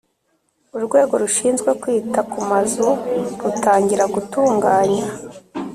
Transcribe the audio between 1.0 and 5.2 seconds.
Rushinzwe Kwita ku Mazu rutangira gutunganya